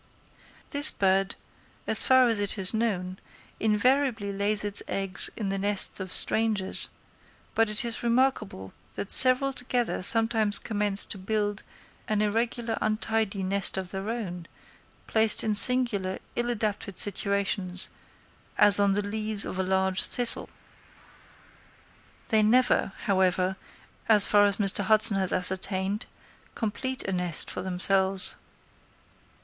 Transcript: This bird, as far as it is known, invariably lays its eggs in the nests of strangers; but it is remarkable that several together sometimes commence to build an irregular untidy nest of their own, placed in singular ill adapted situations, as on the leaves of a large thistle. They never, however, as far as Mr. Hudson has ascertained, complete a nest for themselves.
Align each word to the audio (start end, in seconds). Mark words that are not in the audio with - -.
This 0.71 0.89
bird, 0.89 1.35
as 1.85 2.01
far 2.07 2.25
as 2.27 2.39
it 2.39 2.57
is 2.57 2.73
known, 2.73 3.19
invariably 3.59 4.33
lays 4.33 4.63
its 4.63 4.81
eggs 4.87 5.29
in 5.37 5.49
the 5.49 5.59
nests 5.59 5.99
of 5.99 6.11
strangers; 6.11 6.89
but 7.53 7.69
it 7.69 7.85
is 7.85 8.01
remarkable 8.01 8.73
that 8.95 9.11
several 9.11 9.53
together 9.53 10.01
sometimes 10.01 10.57
commence 10.57 11.05
to 11.05 11.19
build 11.19 11.61
an 12.07 12.19
irregular 12.23 12.79
untidy 12.81 13.43
nest 13.43 13.77
of 13.77 13.91
their 13.91 14.09
own, 14.09 14.47
placed 15.05 15.43
in 15.43 15.53
singular 15.53 16.17
ill 16.35 16.49
adapted 16.49 16.97
situations, 16.97 17.89
as 18.57 18.79
on 18.79 18.93
the 18.93 19.03
leaves 19.05 19.45
of 19.45 19.59
a 19.59 19.61
large 19.61 20.03
thistle. 20.03 20.49
They 22.29 22.41
never, 22.41 22.93
however, 23.03 23.55
as 24.09 24.25
far 24.25 24.45
as 24.45 24.57
Mr. 24.57 24.83
Hudson 24.85 25.17
has 25.17 25.31
ascertained, 25.31 26.07
complete 26.55 27.03
a 27.03 27.11
nest 27.11 27.51
for 27.51 27.61
themselves. 27.61 28.35